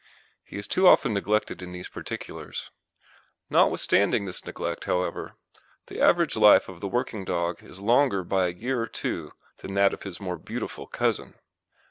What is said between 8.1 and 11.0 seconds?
by a year or two than that of his more beautiful